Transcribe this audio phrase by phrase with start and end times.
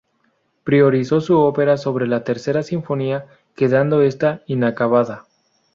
[0.63, 5.27] Priorizó su ópera sobre la tercera sinfonía, quedando esta inacabada.